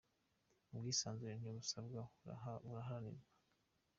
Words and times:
Ubwisanzure 0.73 1.33
ntibusabwa 1.37 1.99
buraharanirwa 2.61 3.27